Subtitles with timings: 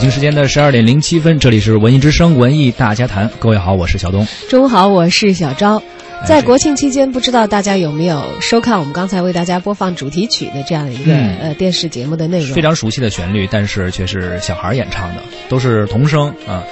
[0.00, 3.30] 北京时间的十二点零七分，这里是文艺之声文艺大家谈。
[3.38, 4.26] 各位好，我是小东。
[4.48, 5.82] 中午好，我是小昭。
[6.26, 12.54] 在国庆期间，不知道大家有没有收看我们刚才为大家播放主题曲的这样一个、嗯呃电视节目的内容？
[12.54, 16.64] 非常熟悉的旋律，但是却是小孩演唱的，都是童声啊。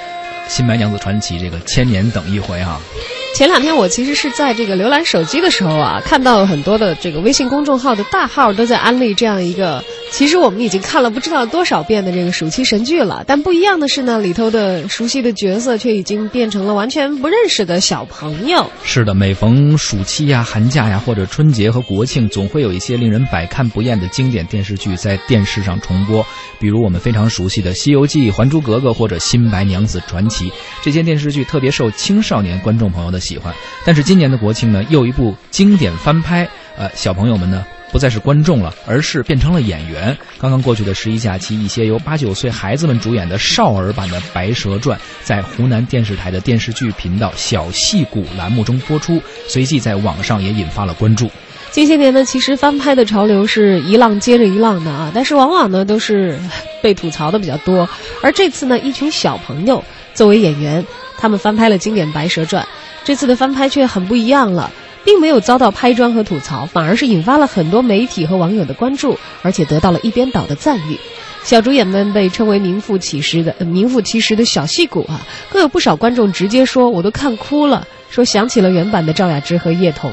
[0.48, 2.80] 新白娘子传奇这个千年等一回啊，
[3.34, 13.23] 前两天我其实是在这个浏览手机的时候啊，看到很多的这个微信公众号的大号都在安利这样一个，其实我们已经看了不知道多少遍的这个暑期神剧了。
[13.28, 18.68] 但不一样的是呢，里头的熟悉的角色却已经变成了完全不认识的小朋友。
[18.82, 26.26] 是的，每逢暑期呀、寒假呀，或者春节和国庆，总会有一些令人百看不厌的经典电视剧在电视上重播，
[26.59, 30.46] 比如我们非常熟悉的《西游记》《还珠格格》或者《新白娘子传奇》
[30.82, 33.55] 这些电视剧，特别受青少年观众朋友的喜欢。
[33.85, 37.65] 但是今年的国庆呢，又一部经典翻拍，呃，小朋友们呢。
[37.91, 40.15] 不再是观众了，而是变成了演员。
[40.38, 51.30] 刚刚过去的十一假期，一些由八九岁孩子们主演的少儿版的《白蛇传》在湖南电视台的电视剧频道小戏骨栏目中播出，随即在网上也引发了关注。
[51.71, 56.39] 近些年呢，其实翻拍的潮流是一浪接着一浪的啊，但是往往呢都是
[56.83, 57.89] 被吐槽的比较多。
[58.23, 60.85] 而这次呢，一群小朋友作为演员，
[61.16, 62.63] 他们翻拍了经典《白蛇传》，
[63.09, 64.70] 这次的翻拍却很不一样了。
[65.03, 70.98] 并没有遭到拍砖和吐槽，反而是引发了很多媒体和网友的关注，而且得到了一边倒的赞誉。
[71.42, 80.12] 小主演们被称为名副其实的、名副其实的小戏骨啊，更有不少观众直接说我都看哭了，说想起了原版的赵雅芝和叶童。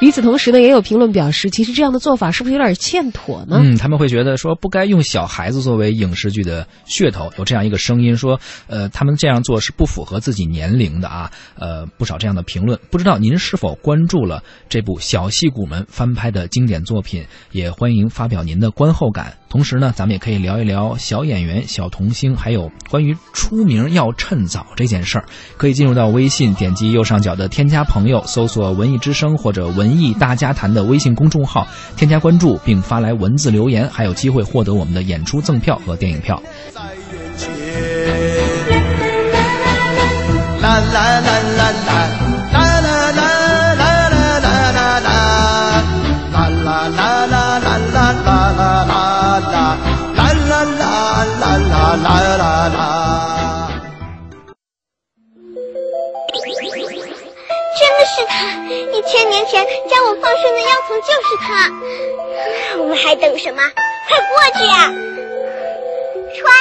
[0.00, 3.60] 与此同时呢，也有评论表示，其实这样的做法是不是有点欠妥呢？
[3.60, 8.38] 嗯，他们会觉得说不该用小孩子作为影视剧的噱头，有这样一个声音说，
[8.68, 11.32] 呃，他们这样做是不符合自己年龄的啊。
[11.58, 17.24] 呃，不少这样的评论，不知道您是否关注了这部小戏骨们翻拍的经典作品？
[17.50, 19.36] 也欢迎发表您的观后感。
[19.48, 25.24] 同时呢，咱们也可以聊一聊小演员、小童星，还有关于出名要趁早这件事儿。
[25.56, 31.66] 可以进入到微信，点击右上角的添加朋友，搜索“文艺之声”或者“文艺大家谈”的微信公众号，
[31.96, 36.42] 添加关注并发来文字留言，还有机会获得我们的演出赠票和电影票。
[36.74, 37.50] 在眼前，
[40.60, 41.17] 啦啦啦
[58.18, 58.34] 是他！
[58.92, 61.70] 一千年前将我放生的妖童就是他。
[62.78, 63.62] 我们还等什么？
[64.08, 64.90] 快过去啊！
[66.34, 66.52] 船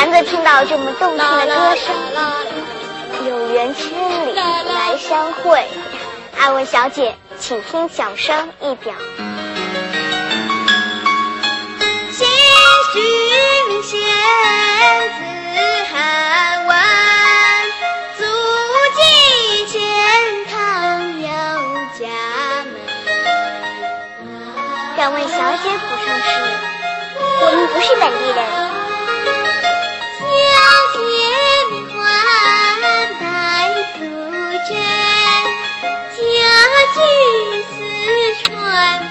[0.00, 1.94] 难得听到这么动听的歌声，
[3.28, 3.92] 有缘千
[4.26, 5.62] 里来相会。
[6.38, 8.94] 阿文小姐，请听小声一表。
[12.10, 12.26] 先
[12.94, 12.98] 是
[13.68, 14.00] 明显
[15.18, 15.20] 字
[15.92, 16.74] 汉文，
[18.16, 18.24] 足
[18.96, 19.76] 迹钱
[20.50, 21.28] 塘有
[21.98, 22.08] 家
[22.64, 22.72] 门。
[24.96, 26.30] 敢问小姐府上是？
[27.42, 28.40] 我们不是本地人。
[38.48, 39.09] one.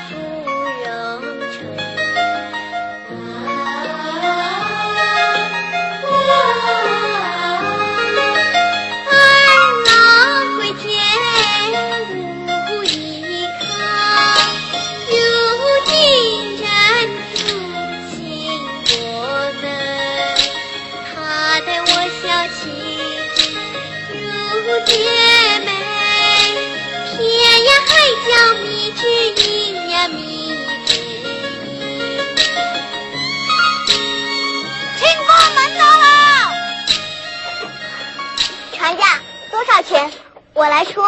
[39.89, 40.09] 钱，
[40.53, 41.01] 我来出。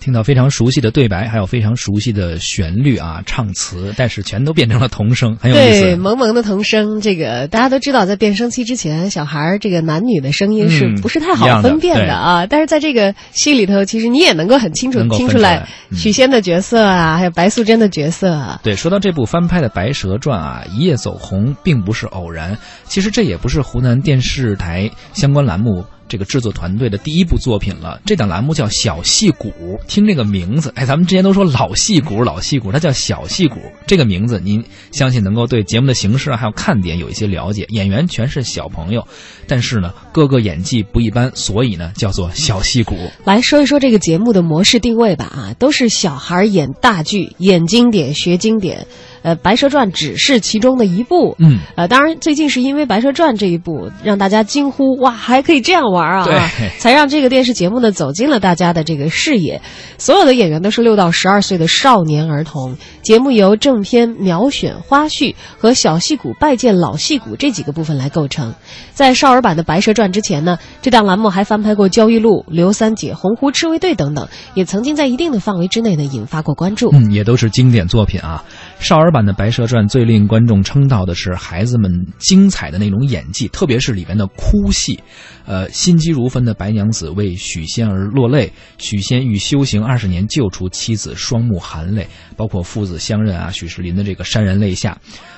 [0.00, 5.96] 听到非常熟悉的对白，还有非常熟悉的旋律啊，唱词，但是全都变成了童声，很有意对，思。
[5.96, 12.46] 萌萌的童声，这个大家都知道，在变声期之前，小孩儿这个男女的声音是嗯不是太好分辨的啊？
[12.46, 18.58] 但是在这个戏里头，其实你也能够很清楚能够听出来许仙的角色啊，还有白素贞的角色啊。
[18.62, 22.56] 对，说到这部翻拍的《白蛇传》啊，一夜走红并不是偶然。
[22.84, 28.00] 其实这也不是湖南电视台相关栏目这个制作团队的第一部作品了。
[28.04, 29.48] 这档栏目叫《小戏骨》，
[29.86, 33.60] 听这个名字，哎，咱们之前都说老戏骨，老戏骨，它叫小戏骨。
[33.86, 37.64] 这个名字，您相信能够对节目的形式啊还有看点有一些了解。
[37.68, 39.06] 演员全是小朋友，
[39.46, 42.96] 但是呢，个个演技不一般，所以呢，叫做小戏骨。
[43.24, 48.88] 来说一说这个节目的模式定位吧啊，都是小孩演大剧，演经典学经典。
[49.22, 51.36] 呃，《白蛇传》只是其中的一部。
[51.38, 56.24] 嗯，呃，当然，最近是因为《白蛇传》这一部，让大家惊呼哇，还可以这样玩啊！
[56.24, 56.38] 对
[56.78, 59.60] 才让这个电视节目呢走进了大家的这个视野。
[59.98, 62.76] 所有的演员都是六到十二岁的少年儿童。
[63.02, 68.54] 节目由正片、秒选、花絮和小戏骨拜见老戏骨这几个部分来构成。
[68.92, 76.90] 在少儿版的《白蛇传》之前呢，这档栏目还翻拍过《焦裕禄》《刘三姐》《洪湖赤卫队》等等，也曾经在一定的范围之内呢引发过关注。
[76.92, 78.44] 嗯，也都是经典作品啊。
[78.80, 84.98] 少儿版的《白蛇传》最令观众称道的是孩子们精彩的那种演技，特别是里面的哭戏。
[85.44, 92.06] 呃，心急如焚的白娘子为许仙而落泪，许仙欲修行二十年救出妻子，双目含泪。
[92.36, 94.96] 包括父子相认啊，许世林的这个潸然泪下。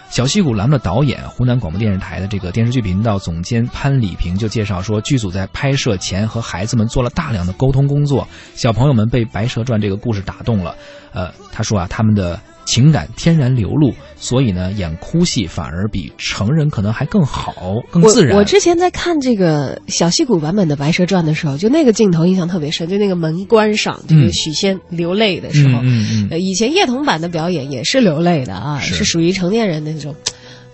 [0.08, 10.76] 小戏骨栏目的导演，湖南广播电视台的这个电视剧频道总监潘礼平就介绍说，剧组在拍摄前和孩子们做了大量的沟通工作，小朋友们被《白蛇传》这个故事打动了。
[11.12, 17.54] 呃，他说啊，他们的情感天然流露，所以呢，演哭戏反而比成人可能还更好、
[17.90, 18.34] 更自然。
[18.34, 25.80] 我我之前在看这个小戏骨版本的《白蛇传》的时候，就那个镜头印象特别深，就那个门关上，这个嗯许仙流泪的时候。
[25.80, 30.14] 嗯嗯嗯呃，以前叶童版的表演也是流泪的啊，是是属于成年人的那种。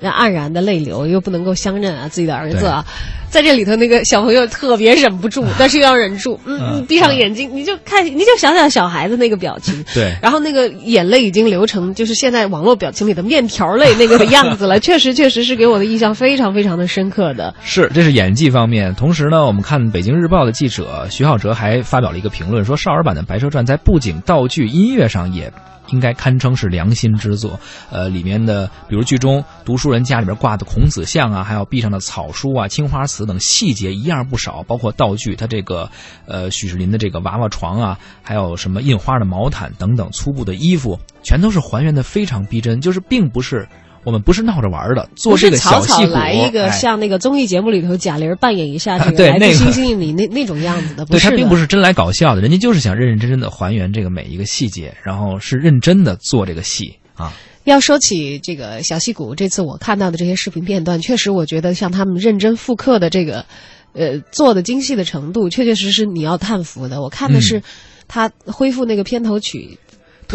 [0.00, 2.86] 那黯然的泪流，又不能够相认啊，自己的儿子啊，
[3.30, 17.54] 在这里头那个小朋友特别忍不住，但是又要忍住，嗯，嗯闭上眼睛，你就看，你就想想小孩子那个表情，对然后那个眼泪已经流成就是现在网络表情里的面条泪那个样子了， 确实确实是给我的印象非常非常的深刻的。
[17.62, 18.94] 是，这是演技方面。
[18.94, 25.52] 同时呢，我们看《北京日报》的记者徐浩哲还发表了一个评论，说少儿版的《白蛇传》在布景、道具、音乐上也。
[25.90, 27.58] 应该堪称是良心之作，
[27.90, 35.90] 呃，里面的比如剧中读书人家里边挂的孔子像啊，还有壁上的草书啊、青花瓷等细节一样不少，包括道具，他这个
[36.26, 43.68] 呃许世林的这个娃娃床啊，还有什么印花的毛毯等等粗布的衣服，全都是还原的非常逼真，就是并不是
[44.04, 57.32] 我们不是闹着玩的，做这个小戏骨，来一个哎像那个综艺节目里头贾玲扮演一下这个来对那个自星星里那那种样子的，不对他并不是真来搞笑的，人家就是想认认真真的还原这个每一个细节，然后是认真的做这个戏啊。
[57.68, 63.44] 要说起这个小戏骨，这次我看到的这些视频片段，确实我觉得像他们认真复刻的这个，
[63.92, 67.02] 呃，做的精细的程度，确确实实你要叹服的。
[67.02, 67.62] 我看的是嗯
[68.08, 69.78] 他恢复那个片头曲。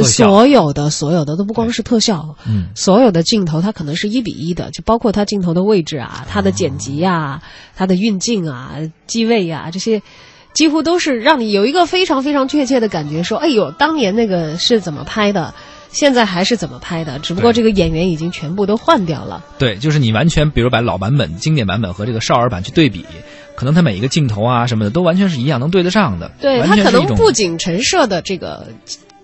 [0.03, 7.43] 所有的所有的都不光是特效，嗯，所有的镜头它可能是一比一的，就包括它镜头的位置啊、它的剪辑啊、
[7.75, 10.01] 它的运镜啊、机位啊这些，
[10.55, 15.53] 几乎都是让你有一个非常非常确切的感觉，说，哎呦，当年那个是怎么拍的，
[15.93, 19.41] 现在还是怎么拍的，只不过这个演员已经全部都换掉了。
[19.57, 23.05] 对，就是你完全比如把老版本、经典版本和这个少儿版去对比，
[23.55, 26.29] 可能它每一个镜头啊什么的都完全是一样，能对得上的。
[26.41, 28.67] 对它可能完全是一种布景陈设的这个。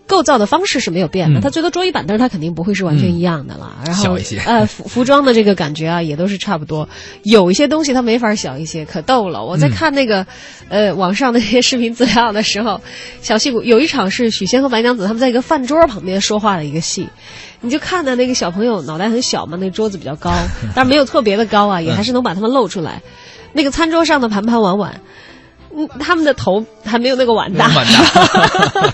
[0.10, 3.78] 构造的方式是没有变的，嗯它最多桌椅板凳它肯定不会是完全一样的了。
[3.86, 4.04] 然后
[4.46, 6.90] 呃，服服装的这个感觉啊，也都是差不多。
[7.24, 9.46] 有一些东西它没法小一些，可逗了。
[9.46, 10.26] 我在嗯看那个、
[10.68, 12.82] 呃网上的这些视频资料的时候，
[13.22, 17.08] 小戏骨有一场是许仙和白娘子他们在一个饭桌旁边说话的一个戏，
[17.62, 20.34] 你就看到那个小朋友脑袋很小嘛，那桌子比较高，
[20.76, 23.02] 但是没有特别的高啊，也还是能把他们露出来。
[23.54, 25.00] 那个餐桌上的盘盘碗碗。
[25.76, 27.68] 嗯，他们的头还没有那个碗大。
[27.70, 28.92] 蛮大。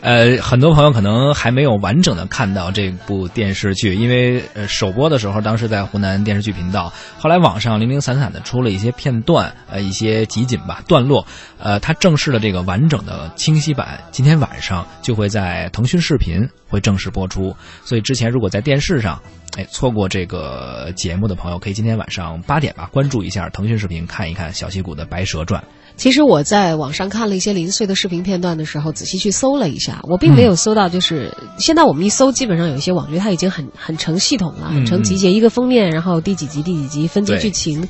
[0.00, 11.26] 呃，很多朋友可能还没有完整的看到这部电视剧，因为呃首播的时候当时在湖南电视剧频道，后来网上零零散散的出了一些片段，呃一些集锦吧段落，
[11.58, 19.20] 呃它正式的这个完整的清晰版，今天晚上就会在腾讯视频会正式播出，所以之前如果在电视上。
[19.56, 25.62] 哎，错过这个节目的朋友，可以今天晚上八点吧，关注一下腾讯视频，看一看小戏骨的《白蛇传》。
[25.96, 37.88] 其实我在网上看了一些零碎的视频片段的时候，仔细去搜了一下，我并没有搜到，就是、现在我们一搜，基本上有一些网剧它已经很很成系统了，嗯很成集结一个封面，然后第几集第几集分集剧情。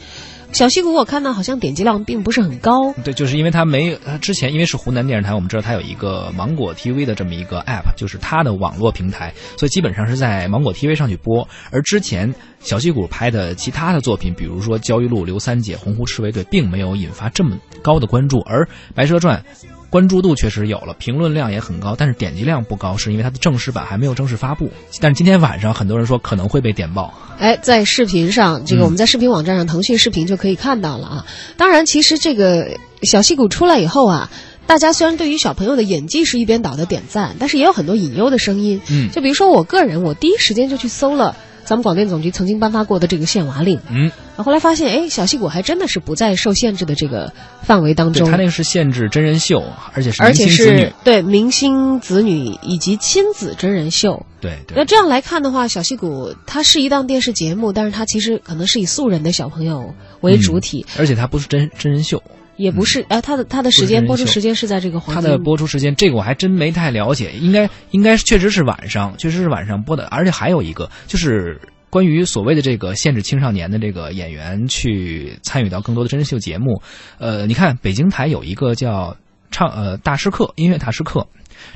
[0.53, 2.93] 小戏骨我看到好像点击量并不是很高。
[3.05, 11.47] 对，就是因为他没他之前因为是湖南电视台，我们知道它有一个芒果 TV 的这么一个 app，就是它的网络平台，所以基本上是在芒果 TV 上去播。
[11.71, 19.45] 而之前小戏骨拍的其他的作品，比如说《焦裕禄》《刘三姐》《洪湖赤卫队》，并没有引发这么高的关注，而《白蛇传》。
[19.91, 24.71] 关注度确实有了，评论量也很高，但是点击量不高，是因为它的正式版还没有正式发布。
[25.01, 27.15] 但是今天晚上很多人说可能会被点爆。
[27.39, 31.27] 哎，在视频上，这个我们在视频网站上，腾讯视频就可以看到了啊。
[31.57, 34.31] 当然，其实这个小戏骨出来以后啊，
[34.67, 38.81] 大家虽然对于小朋友的演技是一边倒的点赞，但是也有很多隐忧的声音。
[38.91, 41.37] 嗯，就比如说我个人，我第一时间就去搜了。
[41.67, 47.33] 咱们广电总局曾经颁发过的这个限娃令，嗯，后来发现，哎，小戏骨还真的是不在受限制的这个
[47.63, 48.31] 范围当中。
[48.31, 54.25] 他那个是限制真人秀，而且是而且是对明星子女以及亲子真人秀。
[54.41, 54.77] 对对。
[54.77, 62.23] 那这样来看的话，小戏骨它是一档电视节目，但是它其实可能是以素人的小朋友为主体，而且它不是真真人秀。
[62.57, 65.15] 也不是，哎，它的它的时间播出时间是在这个黄金。
[65.15, 70.07] 它的播出时间，这个我还真没太了解，应该应该确实是晚上，确实是晚上播的。
[70.07, 71.61] 而且还有一个，就是
[71.91, 76.81] 关于所谓的这个限制青少年的这个演员去参与到更多的真人秀节目。
[77.19, 79.17] 呃，你看北京台有一个叫
[79.51, 81.27] 唱呃大师课音乐大师课，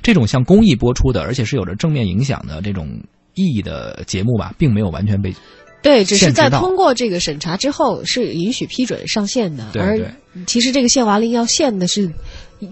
[0.02, 2.88] 这种像公益播出的，而且是有着正面影响的这种
[3.34, 5.34] 意义的节目吧，并没有完全被。
[5.82, 9.98] 对，只是在通过这个审查之后是允许批准上线的，而
[10.46, 12.12] 其实这个限娃令要限的是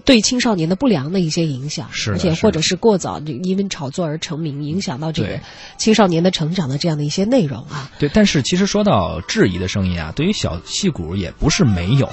[0.05, 5.39] 对青少年的不良的一些影响，是而且或者是过早因为炒作而成名，影响到这个
[5.77, 7.91] 青少年的成长的这样的一些内容啊。
[7.97, 12.07] 对，但是其实说到质疑的声音啊，对于小戏骨也不是没有。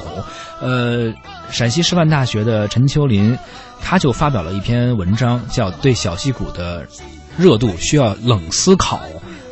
[0.63, 1.13] 呃，
[1.51, 3.37] 陕西师范大学的陈秋林
[3.83, 6.89] 他就发表了一篇文章，叫《对小戏骨的
[7.37, 8.97] 热度需要冷思考》。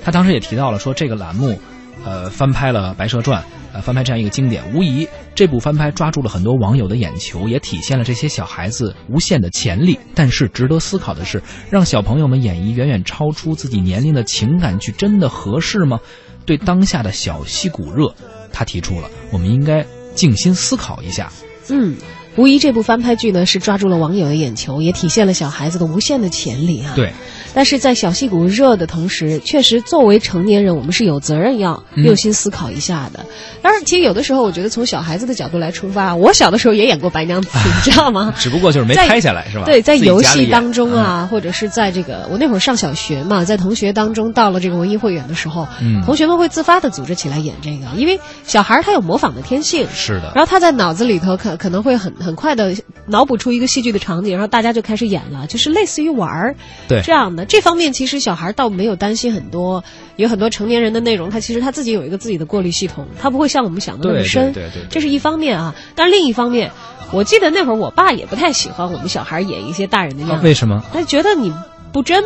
[0.04, 1.58] 他当时也提到了说，这个栏目，
[2.04, 3.40] 呃，翻拍了《白蛇传》，
[3.72, 9.98] 呃，翻拍这样一个经典，无疑这部翻拍抓住了很多网友的眼球，也体现了这些小孩子无限的潜力。
[10.14, 15.98] 但是值得思考的是，让小朋友们演绎远远超出自己年龄的情感剧，真的合适吗？
[16.44, 18.14] 对当下的小戏骨热，
[18.52, 21.32] 他提出了，我们应该静心思考一下。
[21.70, 21.96] 嗯，
[22.36, 26.92] 无疑这部翻拍剧呢，是抓住了网友的眼球，也体现了小孩子的无限的潜力啊。
[26.96, 27.12] 对。
[27.54, 33.24] 但是在小戏骨热的同时，确实作为成年人，我们是有责任要用心思考一下的。
[33.62, 38.34] 当然，其实有的时候，我觉得从小孩子的角度来出发，我小的时候也演过白娘子， 你知道吗？
[38.36, 39.66] 只不过就是没拍下来，是吧？
[39.66, 45.68] 对，在游戏当中啊，或者是在这个我那会儿上小学嘛，在同学当中到了这个文艺汇演的时候，
[46.04, 50.32] 同学们会自发的组织起来演这个，因为小孩他有模仿的天性，是的。
[50.34, 52.74] 然后他在脑子里头可可能会很很快的
[53.06, 56.56] 脑补出一个戏剧的场景，然后大家就开始演了，就是类似于玩儿，
[56.88, 57.44] 对这样的。
[57.44, 58.14] 这方面其实。
[58.24, 59.84] 小孩倒没有担心很多，
[60.16, 64.50] 有很多成年人的内容，他其实他自己有一个自己的过滤系统，他不会像我们想的那么深。
[64.54, 65.74] 对对对，这是一方面啊。
[65.94, 66.70] 但是另一方面，
[67.12, 70.44] 我记得那会儿我爸也不太喜欢我们小孩演一些大人的样子。
[70.46, 70.82] 为什么？
[70.90, 71.52] 他觉得你
[71.92, 72.24] 不真，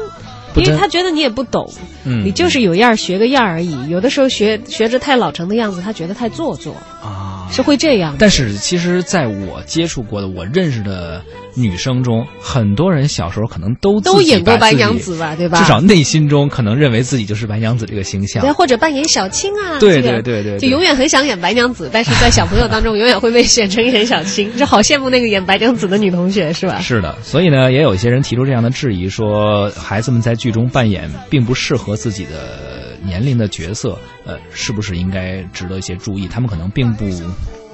[0.56, 1.72] 因为他觉得你也不懂，
[2.04, 3.88] 你就是有样学个样而已。
[3.88, 8.16] 有的时候学学着太老成的样子，他觉得太做作啊，是会这样。
[8.18, 11.22] 但是其实在我接触过的、我认识的。
[11.58, 15.58] 女生中，很多人小时候可能都都演过白娘子吧，对吧？
[15.58, 26.80] 至少内心中可能认为自己就是白娘子这个形象，对，或者扮演小青啊，对对对对，就永远很想演白娘子，但是在小朋友当中永远会被选成演小青， 就好羡慕那个演白娘子的女同学，是吧？
[26.80, 36.28] 是的，所以呢，也有一些人提出这样的质疑，说孩子们在剧中扮演并不适合自己的年龄的角色，呃，是不是应该值得一些注意？
[36.28, 37.08] 他们可能并不。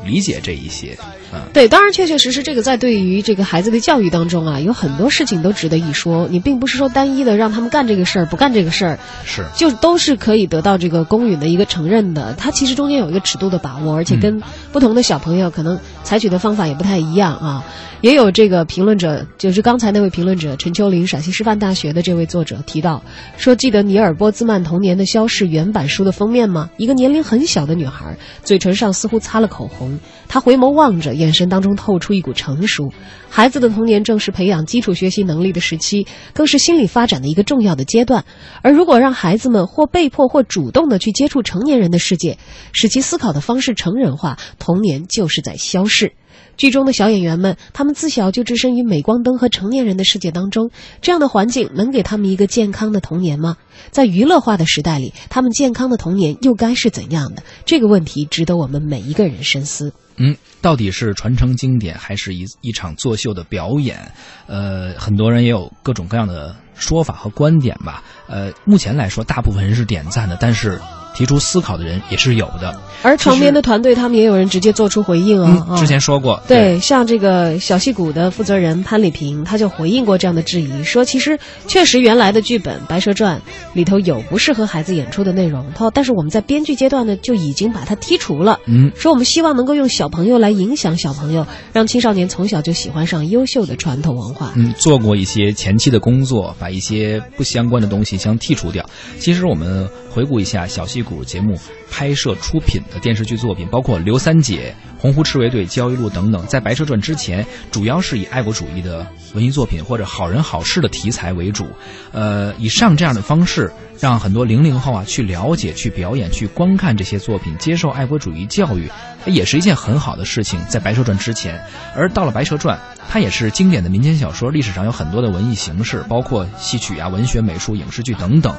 [0.05, 0.99] 理解这一些，
[1.33, 6.29] 嗯，对，当然确确实实，这个在对于这个孩子的教育当中啊，有很多事情都值得一说。
[6.31, 12.35] 你并不是说单一的让他们干这个事儿，不干这个事儿，是就都是可以得到这个公允的一个承认的。
[12.35, 17.65] 它其实中间有一个尺度的把握，而且跟不同的小朋友可能采取的方法也不太一样啊。
[18.03, 23.03] 也有这个评论者，就是刚才那位评论者陈秋林，陕西师范大学的这位作者提到
[23.39, 26.69] 说：“记得尼尔波兹曼《童年的消逝》原版书的封面吗？
[26.77, 29.94] 一个年龄很小的女孩，嘴唇上似乎擦了口红。”
[30.29, 32.91] 他回眸望着，眼神当中透出一股成熟。
[33.29, 38.25] 孩子的童年正是培养基础学习能力的时期，更是心理发展的一个重要的阶段。
[38.63, 42.39] 而如果让孩子们或被迫或主动的去接触成年人的世界，
[42.73, 46.13] 使其思考的方式成人化，童年就是在消逝。
[46.57, 50.71] 剧中的小演员们，他们自小就置身于镁光灯和成年人的世界当中，
[51.03, 53.57] 这样的环境能给他们一个健康的童年吗？
[53.91, 57.43] 在娱乐化的时代里，他们健康的童年又该是怎样的？
[57.65, 59.93] 这个问题值得我们每一个人深思。
[60.17, 64.13] 嗯，到底是传承经典，还是一一场作秀的表演？
[64.47, 68.03] 呃，很多人也有各种各样的说法和观点吧。
[68.27, 70.81] 呃，目前来说，大部分人是点赞的，但是
[71.15, 72.75] 提出思考的人也是有的。
[73.03, 75.67] 而床边的团队，他们也有人直接做出回应啊。
[75.69, 81.39] 嗯，之前说过，对，像这个小戏骨的负责人潘礼平，他就回应过这样的质疑，说其实
[81.69, 83.39] 确实原来的剧本《白蛇传》
[83.75, 88.59] 里头有不适合孩子演出的内容，他但是我们在编剧阶段呢就已经把它剔除了。
[88.67, 94.53] 嗯，说我们希望能够用小朋友来影响小朋友，让青少年从小就喜欢上优秀的传统文化。
[94.57, 98.89] 嗯，做过一些前期的工作，把一些不相关的东西相剔除掉。
[99.19, 103.69] 其实我们回顾一下小戏骨节目拍摄出品的电视剧作品。
[103.71, 111.67] 包括刘三姐、洪湖赤卫队、焦裕禄等等，在《白蛇传》之前，主要是以爱国主义的文艺作品或者好人好事的题材为主。
[112.13, 113.71] 呃，以上这样的方式，
[114.01, 118.91] 让很多零零后啊去了解、去表演、去观看这些作品，接受爱国主义教育，
[119.27, 120.59] 也是一件很好的事情。
[120.71, 121.63] 在《白蛇传》之前，
[121.95, 122.79] 而到了《白蛇传》，
[123.11, 128.57] 它也是经典的民间小说，历史上有很多的文艺形式，包括戏曲啊、文学、美术、影视剧等等。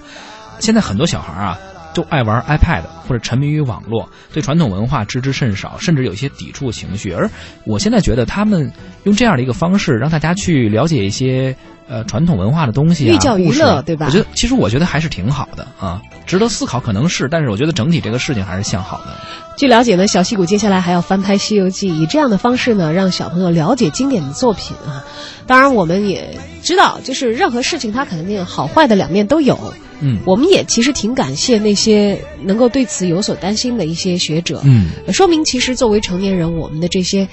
[0.60, 1.58] 现在很多小孩啊。
[1.96, 7.12] 都爱玩 iPad 或者沉迷于网络，对传统文化知之甚少，甚至有一些抵触情绪。
[7.12, 7.28] 而
[7.64, 8.72] 我现在觉得，他们
[9.06, 11.56] 用这样的一个方式，让大家去了解一些
[11.88, 14.06] 呃传统文化的东西，寓教于乐，对吧？
[14.08, 19.16] 我觉得其实我觉得还是挺好的啊，值得思考，可能是，但是我觉得整体这个事情还是向好的。
[19.58, 25.02] 据了解呢，小戏骨接下来还要翻拍《西游记》，以这样的方式呢，让小朋友了解经典的作品啊。
[25.48, 29.74] 当然，我们也知道，就是任何事情它肯定好坏的两面都有。
[30.02, 34.60] 嗯，我们也其实挺感谢那些能够对此有所担心的一些学者。
[34.66, 37.30] 嗯，说明其实作为成年人，我们的这些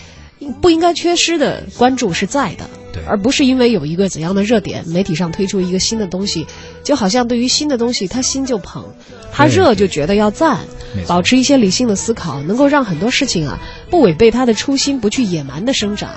[0.61, 2.69] 不应该缺失的关注是在的。
[2.93, 6.47] 对，而不是因为有一个怎样的热点，媒体上推出一个新的东西，
[6.85, 8.85] 就好像对于新的东西，他心就捧，
[9.33, 10.61] 他热就觉得要赞。
[11.07, 16.11] 保持一些理性的思考，能够让很多事情啊不违背他的初心，不去野蛮的生长。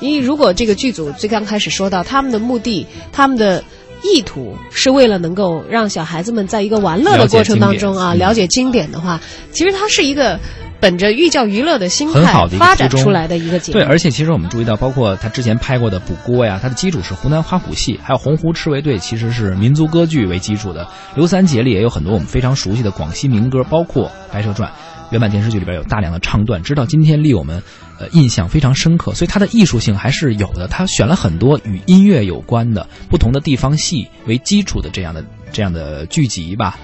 [0.00, 3.62] 因为如果这个剧组最刚开始说到他们的目的，他们的。
[4.06, 9.18] 意图是为了能够让小孩子们在一个玩乐的过程当中啊，了解经典的话，
[9.50, 10.38] 其实它是一个
[10.78, 13.78] 本着寓教于乐的心态发展出来的一个节目。
[13.78, 20.86] 对，而且其实我们注意到，包括他之前拍过的《补锅》呀，它的基础是湖南花鼓戏，还有《洪湖赤卫队》，其实是民族歌剧为基础的。
[21.14, 24.68] 刘三姐里也有很多我们非常熟悉的广西民歌，包括《白蛇传》。
[25.14, 27.62] 原版电视剧里边有大量的唱段，直到今天令我们，
[28.00, 29.14] 呃，印象非常深刻。
[29.14, 30.66] 所以它的艺术性还是有的。
[30.66, 36.76] 他选了很多与音乐有关的不同的地方戏为基础的这样的这样的剧集吧，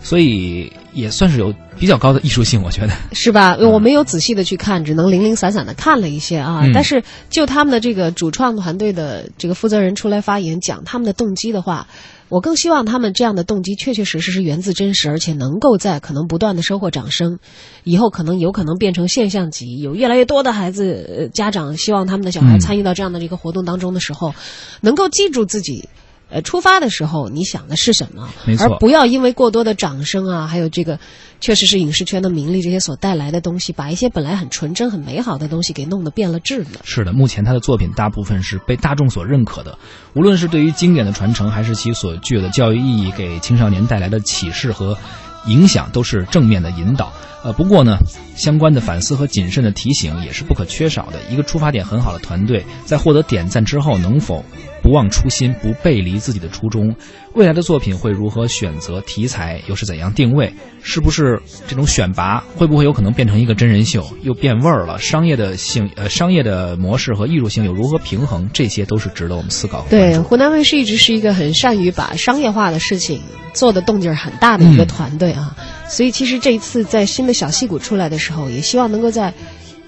[0.00, 3.56] 所以也算是有比较高的艺术性，我觉得是吧？
[3.56, 6.66] 我没有仔细的去看，只能零零散散的看了一些啊。
[6.74, 11.86] 但是就他们的这个主创团队的这个负责人出来发言讲他们的动机的话。
[12.28, 17.38] 我更希望他们这样的动机确确实实是源自真实，而且能够在可能不断的收获掌声，
[17.84, 24.34] 以后可能有可能变成现象级，有越来越多的孩子家长希望他们的小孩参与到这样的一个活动当中的时候，
[24.80, 25.88] 能够记住自己。
[26.30, 28.28] 呃，出发的时候你想的是什么？
[28.58, 30.98] 而不要因为过多的掌声啊，还有这个，
[31.40, 36.80] 确实是影视圈的名利这些所带来的东西，把一些本来很纯真、很美好的东西给弄得变了质了。
[36.84, 39.78] 是的，目前他的作品大部分是被大众所认可的，
[40.14, 44.98] 无论是对于经典的传承，还是其所具有的教育意义，给青少年带来的启示和
[45.46, 47.10] 影响，都是正面的引导。
[47.44, 47.98] 呃，不过呢，
[48.34, 51.18] 相关的反思和谨慎的提醒也是不可缺少的。
[51.30, 54.44] 一个出发点很好的团队，在获得点赞之后，能否？
[54.80, 56.94] 不忘初心，不背离自己的初衷。
[57.34, 60.52] 未来的作品会如何选择题材，又是怎样定位？
[60.82, 64.98] 是不是这种选拔会不会有可能变成一个真人秀，又变味儿了？
[64.98, 68.48] 商业的性呃，商业的模式和艺术性又如何平衡？
[68.52, 69.84] 这些都是值得我们思考。
[69.90, 73.20] 对，湖南卫视一直是一个很善于把商业化的事情
[73.52, 75.56] 做的动静很大的一个团队啊，
[75.88, 79.32] 所以其实这一次在新的小戏骨出来的时候，也希望能够在。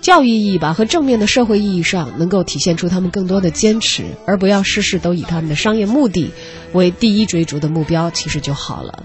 [0.01, 6.33] 教育意义吧和正面的社会意义上，能够体现出他们更多的坚持，而不要事事都以他们的商业目的
[6.73, 9.05] 为第一追逐的目标，其实就好了。